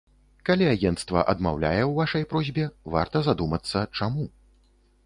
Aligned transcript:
Калі 0.49 0.65
агенцтва 0.69 1.23
адмаўляе 1.33 1.83
ў 1.89 1.99
вашай 2.01 2.27
просьбе, 2.33 2.65
варта 2.97 3.17
задумацца, 3.31 3.89
чаму. 4.01 4.29